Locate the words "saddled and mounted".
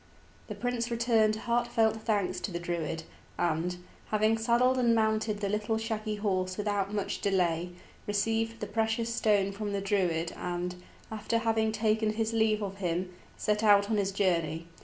4.35-5.41